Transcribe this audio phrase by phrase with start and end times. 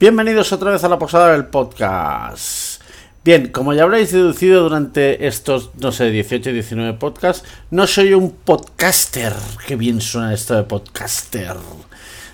[0.00, 2.82] Bienvenidos otra vez a la posada del podcast.
[3.24, 8.12] Bien, como ya habréis deducido durante estos, no sé, 18 y 19 podcasts, no soy
[8.12, 9.32] un podcaster.
[9.64, 11.54] Qué bien suena esto de podcaster.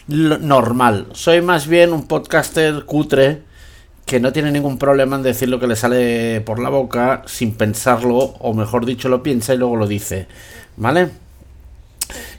[0.07, 1.09] normal.
[1.13, 3.43] Soy más bien un podcaster cutre
[4.07, 7.53] que no tiene ningún problema en decir lo que le sale por la boca sin
[7.55, 10.29] pensarlo, o mejor dicho, lo piensa y luego lo dice.
[10.79, 11.11] ¿Vale?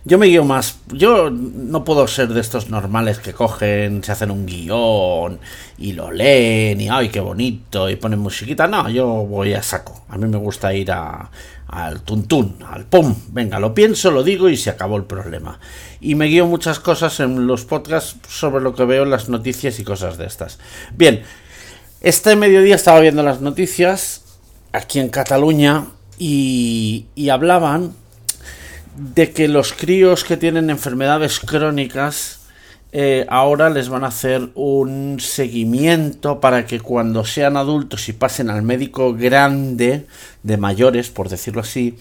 [0.04, 0.80] Yo me guío más.
[0.92, 5.40] Yo no puedo ser de estos normales que cogen, se hacen un guion
[5.78, 7.88] y lo leen y ¡ay, qué bonito!
[7.88, 8.66] y ponen musiquita.
[8.68, 10.04] No, yo voy a saco.
[10.10, 11.30] A mí me gusta ir a,
[11.68, 13.16] al tuntún, al pum.
[13.30, 15.60] Venga, lo pienso, lo digo y se acabó el problema.
[16.00, 19.80] Y me guío muchas cosas en los podcasts sobre lo que veo en las noticias
[19.80, 20.58] y cosas de estas.
[20.96, 21.22] Bien,
[22.02, 24.24] este mediodía estaba viendo las noticias
[24.72, 25.86] aquí en Cataluña
[26.18, 28.01] y, y hablaban
[28.96, 32.42] de que los críos que tienen enfermedades crónicas
[32.94, 38.50] eh, ahora les van a hacer un seguimiento para que cuando sean adultos y pasen
[38.50, 40.08] al médico grande
[40.44, 41.98] de mayores, por decirlo así,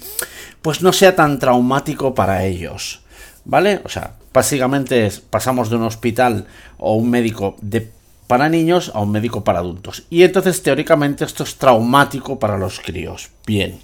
[0.62, 3.02] pues no sea tan traumático para ellos.
[3.44, 3.80] ¿Vale?
[3.84, 7.90] O sea, básicamente pasamos de un hospital o un médico de,
[8.26, 10.04] para niños a un médico para adultos.
[10.10, 13.30] Y entonces teóricamente esto es traumático para los críos.
[13.46, 13.78] Bien.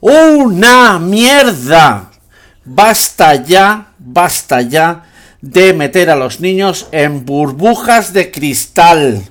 [0.00, 2.10] ¡Una mierda!
[2.64, 5.04] Basta ya, basta ya
[5.42, 9.22] de meter a los niños en burbujas de cristal.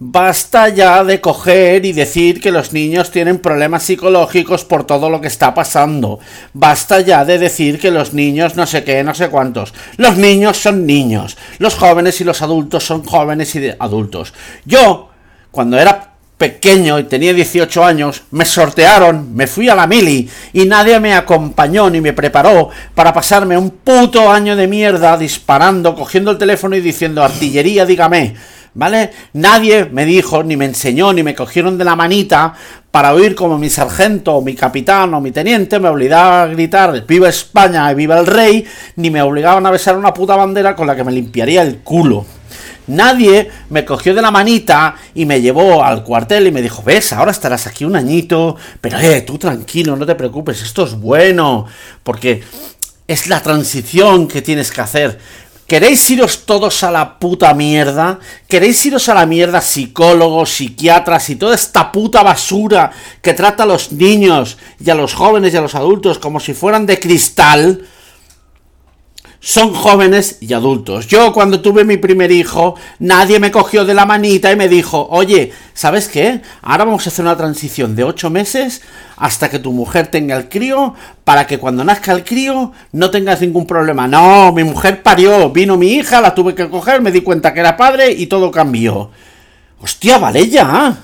[0.00, 5.20] Basta ya de coger y decir que los niños tienen problemas psicológicos por todo lo
[5.20, 6.20] que está pasando.
[6.52, 9.74] Basta ya de decir que los niños no sé qué, no sé cuántos.
[9.96, 11.36] Los niños son niños.
[11.58, 14.34] Los jóvenes y los adultos son jóvenes y adultos.
[14.64, 15.10] Yo,
[15.50, 16.07] cuando era
[16.38, 21.12] pequeño y tenía 18 años, me sortearon, me fui a la mili y nadie me
[21.12, 26.76] acompañó ni me preparó para pasarme un puto año de mierda disparando, cogiendo el teléfono
[26.76, 28.34] y diciendo artillería, dígame.
[28.74, 29.10] ¿Vale?
[29.32, 32.54] Nadie me dijo, ni me enseñó, ni me cogieron de la manita
[32.92, 37.04] para oír como mi sargento, o mi capitán o mi teniente me obligaba a gritar
[37.04, 40.86] viva España y viva el rey, ni me obligaban a besar una puta bandera con
[40.86, 42.24] la que me limpiaría el culo.
[42.88, 47.12] Nadie me cogió de la manita y me llevó al cuartel y me dijo, ves,
[47.12, 51.66] ahora estarás aquí un añito, pero eh, tú tranquilo, no te preocupes, esto es bueno,
[52.02, 52.42] porque
[53.06, 55.18] es la transición que tienes que hacer.
[55.66, 58.18] ¿Queréis iros todos a la puta mierda?
[58.48, 63.66] ¿Queréis iros a la mierda psicólogos, psiquiatras y toda esta puta basura que trata a
[63.66, 67.86] los niños y a los jóvenes y a los adultos como si fueran de cristal?
[69.40, 71.06] Son jóvenes y adultos.
[71.06, 75.06] Yo cuando tuve mi primer hijo, nadie me cogió de la manita y me dijo,
[75.10, 76.42] oye, ¿sabes qué?
[76.60, 78.82] Ahora vamos a hacer una transición de ocho meses
[79.16, 80.94] hasta que tu mujer tenga el crío,
[81.24, 84.08] para que cuando nazca el crío no tengas ningún problema.
[84.08, 87.60] No, mi mujer parió, vino mi hija, la tuve que coger, me di cuenta que
[87.60, 89.10] era padre y todo cambió.
[89.80, 90.96] Hostia, vale ya.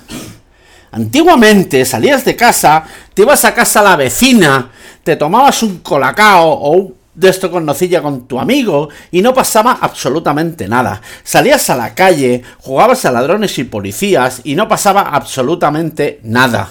[0.91, 2.84] Antiguamente salías de casa,
[3.15, 4.71] te ibas a casa a la vecina,
[5.03, 7.67] te tomabas un colacao o un de esto con
[8.03, 11.01] con tu amigo y no pasaba absolutamente nada.
[11.23, 16.69] Salías a la calle, jugabas a ladrones y policías y no pasaba absolutamente nada.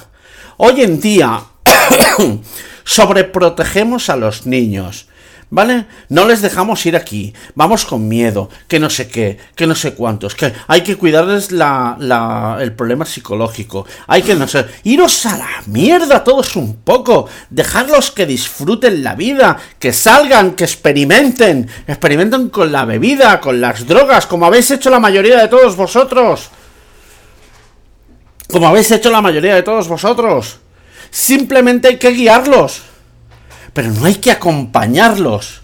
[0.57, 1.43] Hoy en día
[2.83, 5.07] sobreprotegemos a los niños.
[5.53, 5.85] ¿Vale?
[6.09, 7.31] No les dejamos ir aquí.
[7.53, 11.51] Vamos con miedo, que no sé qué, que no sé cuántos, que hay que cuidarles
[11.51, 13.85] la, el problema psicológico.
[14.07, 14.65] Hay que no sé.
[14.83, 17.29] Iros a la mierda todos un poco.
[17.51, 21.69] Dejarlos que disfruten la vida, que salgan, que experimenten.
[21.85, 26.49] Experimenten con la bebida, con las drogas, como habéis hecho la mayoría de todos vosotros.
[28.51, 30.57] Como habéis hecho la mayoría de todos vosotros.
[31.11, 32.81] Simplemente hay que guiarlos
[33.73, 35.61] pero no hay que acompañarlos.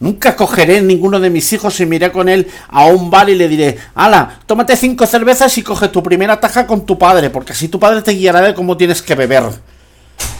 [0.00, 3.48] Nunca cogeré ninguno de mis hijos y miré con él a un bar y le
[3.48, 7.68] diré, ala, tómate cinco cervezas y coge tu primera taja con tu padre, porque así
[7.68, 9.44] tu padre te guiará de cómo tienes que beber.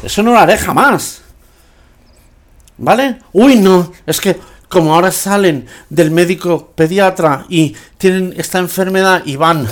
[0.02, 1.22] Eso no lo haré jamás.
[2.76, 3.20] ¿Vale?
[3.32, 4.38] Uy, no, es que
[4.68, 9.68] como ahora salen del médico pediatra y tienen esta enfermedad y van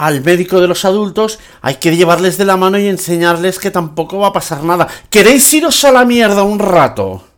[0.00, 4.18] al médico de los adultos, hay que llevarles de la mano y enseñarles que tampoco
[4.18, 4.88] va a pasar nada.
[5.10, 7.29] ¿Queréis iros a la mierda un rato?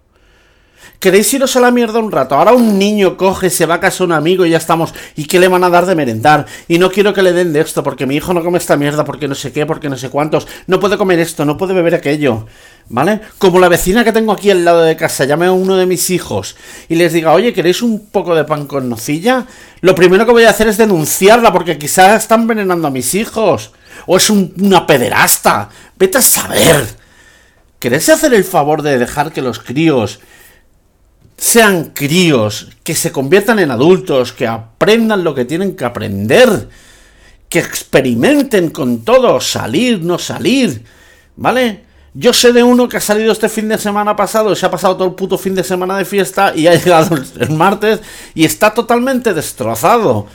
[1.03, 2.37] ¿Queréis iros a la mierda un rato?
[2.37, 4.95] Ahora un niño coge, se va a casa un amigo y ya estamos.
[5.17, 6.47] ¿Y qué le van a dar de merendar?
[6.69, 9.05] Y no quiero que le den de esto, porque mi hijo no come esta mierda,
[9.05, 10.47] porque no sé qué, porque no sé cuántos.
[10.69, 12.47] No puede comer esto, no puede beber aquello.
[12.89, 13.21] ¿Vale?
[13.39, 16.09] Como la vecina que tengo aquí al lado de casa llame a uno de mis
[16.11, 16.55] hijos
[16.89, 19.45] y les diga, oye, ¿queréis un poco de pan con nocilla?
[19.81, 23.73] Lo primero que voy a hacer es denunciarla, porque quizás están envenenando a mis hijos.
[24.07, 25.69] O es una pederasta.
[25.99, 26.87] Vete a saber.
[27.81, 30.21] ¿Queréis hacer el favor de dejar que los críos
[31.43, 36.69] sean críos, que se conviertan en adultos, que aprendan lo que tienen que aprender,
[37.49, 40.85] que experimenten con todo, salir, no salir,
[41.35, 41.83] ¿vale?
[42.15, 44.97] Yo sé de uno que ha salido este fin de semana pasado, se ha pasado
[44.97, 47.99] todo el puto fin de semana de fiesta y ha llegado el martes
[48.37, 50.29] y está totalmente destrozado.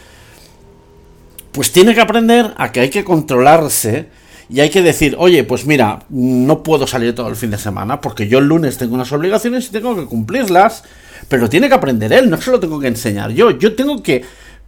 [1.53, 4.09] Pues tiene que aprender a que hay que controlarse
[4.49, 7.99] y hay que decir, oye, pues mira, no puedo salir todo el fin de semana
[7.99, 10.83] porque yo el lunes tengo unas obligaciones y tengo que cumplirlas,
[11.27, 14.23] pero tiene que aprender él, no se lo tengo que enseñar yo, yo tengo que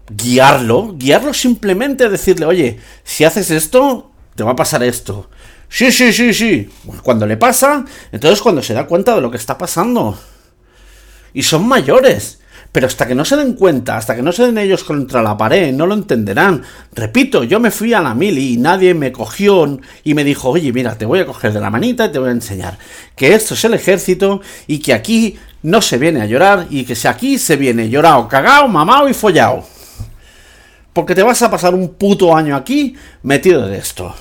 [0.09, 5.29] guiarlo, guiarlo simplemente, decirle, oye, si haces esto, te va a pasar esto.
[5.69, 6.69] Sí, sí, sí, sí.
[7.03, 10.19] Cuando le pasa, entonces cuando se da cuenta de lo que está pasando.
[11.31, 12.38] Y son mayores.
[12.71, 15.36] Pero hasta que no se den cuenta, hasta que no se den ellos contra la
[15.36, 16.62] pared, no lo entenderán.
[16.94, 20.71] Repito, yo me fui a la mili y nadie me cogió y me dijo, oye,
[20.71, 22.77] mira, te voy a coger de la manita y te voy a enseñar
[23.16, 26.95] que esto es el ejército y que aquí no se viene a llorar y que
[26.95, 29.65] si aquí se viene llorado, cagao, mamao y follao.
[30.94, 34.13] Porque te vas a pasar un puto año aquí metido de esto.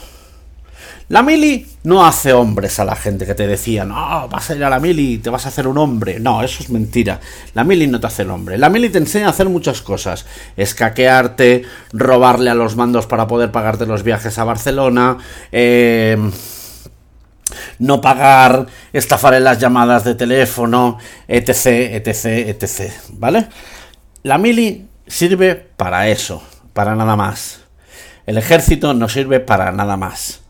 [1.09, 4.63] La mili no hace hombres a la gente que te decía, no, vas a ir
[4.63, 6.21] a la mili y te vas a hacer un hombre.
[6.21, 7.19] No, eso es mentira.
[7.55, 8.59] La mili no te hace el hombre.
[8.59, 10.27] La mili te enseña a hacer muchas cosas.
[10.59, 11.63] Escaquearte,
[11.95, 15.17] robarle a los mandos para poder pagarte los viajes a Barcelona,
[15.51, 16.31] em,
[17.79, 22.93] no pagar, estafar en las llamadas de teléfono, etc, etc, etc.
[23.15, 23.49] ¿Vale?
[24.25, 26.43] La mili sirve para eso,
[26.75, 27.61] para nada más.
[28.27, 30.43] El ejército no sirve para nada más.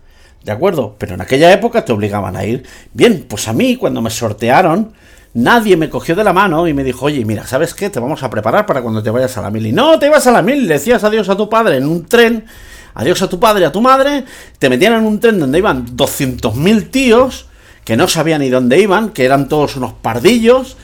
[0.44, 0.96] ¿De acuerdo?
[0.98, 2.64] Pero en aquella época te obligaban a ir.
[2.92, 4.92] Bien, pues a mí cuando me sortearon,
[5.34, 7.90] nadie me cogió de la mano y me dijo, oye, mira, ¿sabes qué?
[7.90, 9.72] Te vamos a preparar para cuando te vayas a la mili.
[9.72, 12.44] No, te ibas a la mili, le decías adiós a tu padre en un tren,
[12.94, 14.24] adiós a tu padre, a tu madre,
[14.58, 17.46] te metían en un tren donde iban 200.000 tíos
[17.84, 20.76] que no sabían ni dónde iban, que eran todos unos pardillos,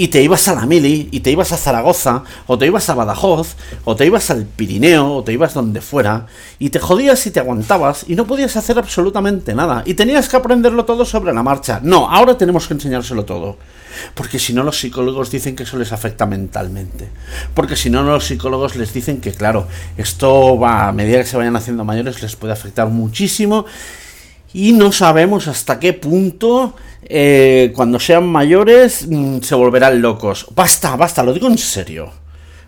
[0.00, 2.94] y te ibas a la Mili, y te ibas a Zaragoza, o te ibas a
[2.94, 3.54] Badajoz,
[3.84, 6.24] o te ibas al Pirineo, o te ibas donde fuera,
[6.58, 10.38] y te jodías y te aguantabas, y no podías hacer absolutamente nada, y tenías que
[10.38, 11.80] aprenderlo todo sobre la marcha.
[11.82, 13.58] No, ahora tenemos que enseñárselo todo.
[14.14, 17.10] Porque si no, los psicólogos dicen que eso les afecta mentalmente.
[17.52, 19.68] Porque si no, los psicólogos les dicen que, claro,
[19.98, 23.66] esto va, a medida que se vayan haciendo mayores, les puede afectar muchísimo
[24.52, 30.46] y no sabemos hasta qué punto eh, cuando sean mayores mm, se volverán locos.
[30.54, 32.10] Basta, basta, lo digo en serio.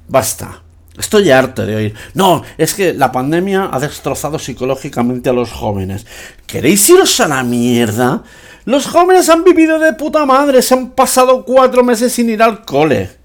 [0.09, 0.63] Basta.
[0.99, 1.95] Estoy harto de oír.
[2.13, 6.07] No, es que la pandemia ha destrozado psicológicamente a los jóvenes.
[6.47, 8.23] ¿Queréis iros a la mierda?
[8.67, 12.65] Los jóvenes han vivido de puta madre, se han pasado cuatro meses sin ir al
[12.65, 13.22] cole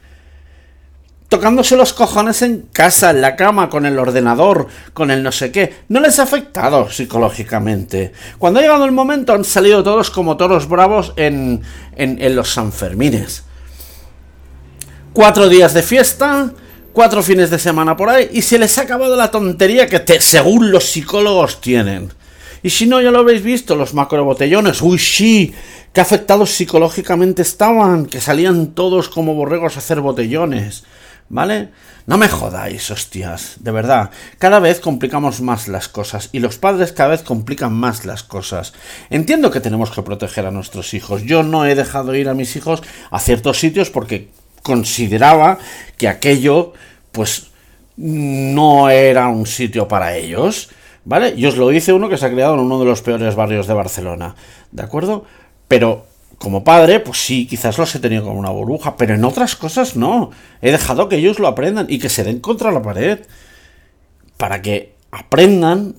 [1.29, 5.51] tocándose los cojones en casa, en la cama, con el ordenador, con el no sé
[5.51, 5.73] qué.
[5.89, 8.13] No les ha afectado psicológicamente.
[8.37, 11.61] Cuando ha llegado el momento han salido todos como toros bravos en,
[11.95, 13.43] en, los Sanfermines.
[15.11, 16.51] Cuatro días de fiesta,
[16.93, 20.71] cuatro fines de semana por ahí, y se les ha acabado la tontería que según
[20.71, 22.13] los psicólogos tienen.
[22.63, 25.53] Y si no, ya lo habéis visto, los macrobotellones, uy, sí,
[25.93, 30.83] que afectados psicológicamente estaban, que salían todos como borregos a hacer botellones.
[31.29, 31.69] ¿Vale?
[32.05, 34.11] No me jodáis, hostias, de verdad.
[34.39, 38.73] Cada vez complicamos más las cosas y los padres cada vez complican más las cosas.
[39.09, 41.23] Entiendo que tenemos que proteger a nuestros hijos.
[41.23, 42.81] Yo no he dejado ir a mis hijos
[43.11, 44.29] a ciertos sitios porque
[44.63, 45.57] consideraba
[45.97, 46.73] que aquello,
[47.11, 47.47] pues,
[47.97, 50.69] no era un sitio para ellos.
[51.03, 51.33] ¿Vale?
[51.37, 53.65] Y os lo dice uno que se ha creado en uno de los peores barrios
[53.65, 54.35] de Barcelona.
[54.71, 55.23] ¿De acuerdo?
[55.69, 56.05] Pero
[56.37, 59.95] como padre, pues sí, quizás los he tenido como una burbuja, pero en otras cosas
[59.95, 60.31] no.
[60.61, 63.19] He dejado que ellos lo aprendan y que se den contra la pared.
[64.37, 65.95] Para que aprendan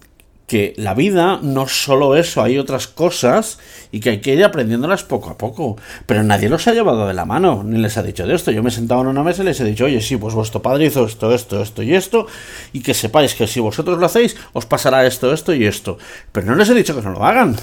[0.47, 3.59] que la vida no es solo eso, hay otras cosas
[3.93, 5.77] y que hay que ir aprendiéndolas poco a poco.
[6.07, 8.53] Pero nadie los ha llevado de la mano, ni les ha dicho de esto.
[8.53, 10.63] Yo me he sentado en una mesa y les he dicho, oye, sí, pues vuestro
[10.63, 12.29] padre hizo esto, esto, esto y esto,
[12.73, 15.99] y que sepáis que si vosotros lo hacéis, os pasará esto, esto y esto.
[16.31, 17.57] Pero no les he dicho que no lo hagan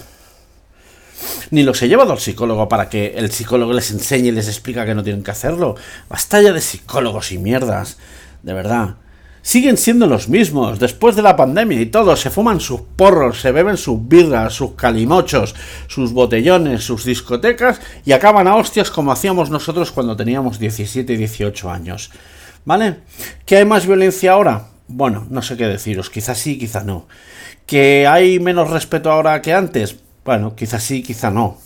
[1.55, 4.85] ni los he llevado al psicólogo para que el psicólogo les enseñe y les explique
[4.85, 5.75] que no tienen que hacerlo.
[6.09, 7.97] Basta ya de psicólogos y mierdas,
[8.43, 8.95] de verdad.
[9.41, 13.51] Siguen siendo los mismos, después de la pandemia y todo, se fuman sus porros, se
[13.51, 15.55] beben sus birras, sus calimochos,
[15.87, 21.17] sus botellones, sus discotecas y acaban a hostias como hacíamos nosotros cuando teníamos 17 y
[21.17, 22.11] 18 años.
[22.65, 22.97] ¿Vale?
[23.45, 24.69] ¿Que hay más violencia ahora?
[24.87, 27.07] Bueno, no sé qué deciros, quizás sí, quizá no.
[27.65, 29.95] ¿Que hay menos respeto ahora que antes?
[30.25, 31.57] Bueno, quizá sí, quizá no.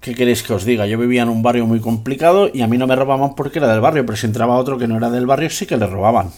[0.00, 0.86] ¿Qué queréis que os diga?
[0.86, 3.68] Yo vivía en un barrio muy complicado y a mí no me robaban porque era
[3.68, 6.30] del barrio, pero si entraba otro que no era del barrio sí que le robaban.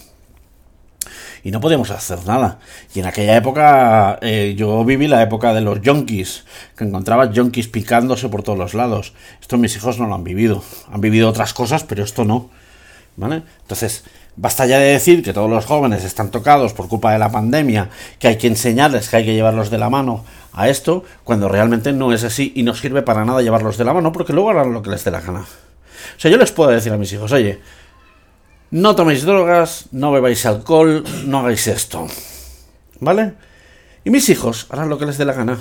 [1.42, 2.58] y no podíamos hacer nada.
[2.94, 6.44] Y en aquella época eh, yo viví la época de los yonkis,
[6.76, 9.12] que encontraba yonkis picándose por todos los lados.
[9.42, 10.64] Esto mis hijos no lo han vivido.
[10.90, 12.50] Han vivido otras cosas, pero esto no.
[13.16, 13.42] ¿Vale?
[13.62, 14.04] Entonces,
[14.36, 17.90] basta ya de decir que todos los jóvenes están tocados por culpa de la pandemia,
[18.18, 21.92] que hay que enseñarles, que hay que llevarlos de la mano a esto, cuando realmente
[21.92, 24.72] no es así y no sirve para nada llevarlos de la mano, porque luego harán
[24.72, 25.40] lo que les dé la gana.
[25.40, 27.60] O sea, yo les puedo decir a mis hijos, oye,
[28.70, 32.06] no toméis drogas, no bebáis alcohol, no hagáis esto.
[33.00, 33.34] ¿Vale?
[34.04, 35.58] Y mis hijos harán lo que les dé la gana.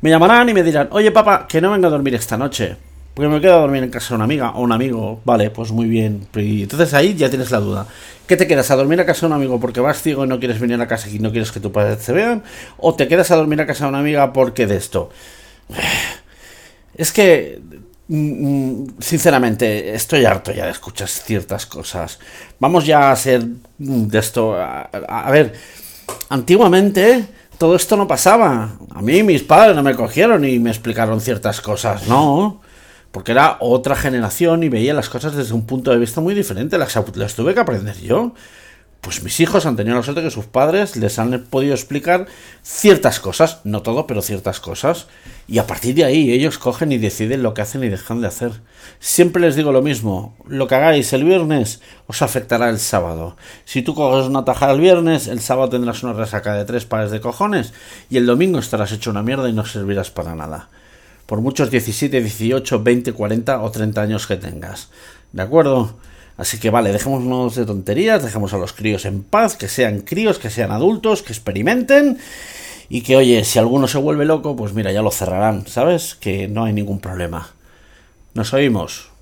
[0.00, 2.76] Me llamarán y me dirán, oye papá, que no venga a dormir esta noche.
[3.14, 5.20] Porque me quedo a dormir en casa de una amiga o un amigo.
[5.24, 6.26] Vale, pues muy bien.
[6.34, 7.86] Y entonces ahí ya tienes la duda.
[8.26, 10.40] ¿Qué te quedas a dormir a casa de un amigo porque vas ciego y no
[10.40, 12.42] quieres venir a casa y no quieres que tu padre se vean?
[12.76, 15.10] ¿O te quedas a dormir a casa de una amiga porque de esto?
[16.96, 17.60] Es que
[18.06, 22.20] mm, mm, sinceramente, estoy harto ya de escuchar ciertas cosas.
[22.60, 23.44] Vamos ya a ser
[23.78, 24.54] mm, de esto.
[24.56, 25.54] A, ver,
[26.28, 27.26] antiguamente
[27.58, 28.76] todo esto no pasaba.
[28.94, 32.06] A mí mis padres no me cogieron y me explicaron ciertas cosas.
[32.06, 32.60] No
[33.14, 36.78] porque era otra generación y veía las cosas desde un punto de vista muy diferente.
[36.78, 38.34] Las, las, tuve que aprender yo.
[39.00, 42.26] Pues mis hijos han tenido la suerte que sus padres les han podido explicar
[42.64, 45.06] ciertas cosas, no todo, pero ciertas cosas.
[45.46, 48.26] Y a partir de ahí ellos cogen y deciden lo que hacen y dejan de
[48.26, 48.50] hacer.
[48.98, 53.36] Siempre les digo lo mismo, lo que hagáis el viernes os afectará el sábado.
[53.64, 57.12] Si tú coges una tajada el viernes, el sábado tendrás una resaca de tres pares
[57.12, 57.74] de cojones
[58.10, 60.68] y el domingo estarás hecho una mierda y no servirás para nada
[61.26, 64.90] por muchos 17, 18, 20, 40 o 30 años que tengas.
[65.32, 65.96] ¿De acuerdo?
[66.36, 70.38] Así que vale, dejémonos de tonterías, dejemos a los críos en paz, que sean críos,
[70.38, 72.18] que sean adultos, que experimenten
[72.88, 76.16] y que oye, si alguno se vuelve loco, pues mira, ya lo cerrarán, ¿sabes?
[76.16, 77.50] Que no hay ningún problema.
[78.34, 79.13] Nos oímos.